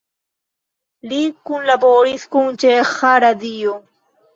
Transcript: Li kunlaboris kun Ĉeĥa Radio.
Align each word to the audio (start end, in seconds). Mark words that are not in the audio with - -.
Li 1.11 1.21
kunlaboris 1.51 2.27
kun 2.35 2.53
Ĉeĥa 2.67 3.17
Radio. 3.31 3.83